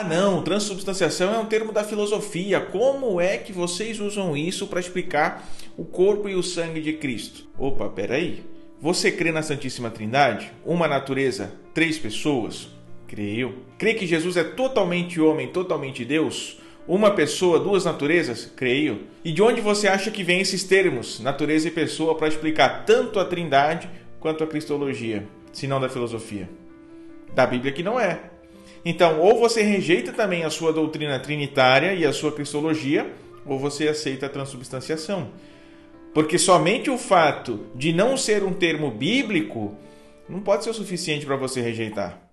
[0.00, 2.58] Ah, não, transubstanciação é um termo da filosofia.
[2.58, 7.46] Como é que vocês usam isso para explicar o corpo e o sangue de Cristo?
[7.58, 8.42] Opa, peraí.
[8.80, 10.50] Você crê na Santíssima Trindade?
[10.64, 12.70] Uma natureza, três pessoas?
[13.06, 13.56] Creio.
[13.76, 16.58] Crê que Jesus é totalmente homem, totalmente Deus?
[16.88, 18.50] Uma pessoa, duas naturezas?
[18.56, 19.02] Creio.
[19.22, 23.20] E de onde você acha que vêm esses termos, natureza e pessoa, para explicar tanto
[23.20, 23.86] a Trindade
[24.18, 26.48] quanto a Cristologia, se não da filosofia?
[27.34, 28.29] Da Bíblia que não é.
[28.84, 33.10] Então, ou você rejeita também a sua doutrina trinitária e a sua cristologia,
[33.44, 35.30] ou você aceita a transubstanciação.
[36.14, 39.76] Porque somente o fato de não ser um termo bíblico
[40.28, 42.29] não pode ser o suficiente para você rejeitar.